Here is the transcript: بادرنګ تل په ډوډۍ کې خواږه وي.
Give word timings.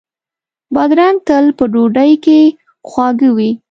بادرنګ 0.73 1.17
تل 1.27 1.45
په 1.57 1.63
ډوډۍ 1.73 2.11
کې 2.25 2.39
خواږه 2.87 3.29
وي. 3.37 3.51